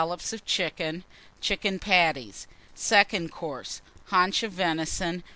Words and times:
Flowers. 0.01 0.33
Chickens. 0.47 1.03
Chicken 1.41 1.77
Patties. 1.77 2.47
Second 2.73 3.31
Course. 3.31 3.81
Haunch 4.05 4.41
of 4.41 4.51
Venison. 4.51 5.23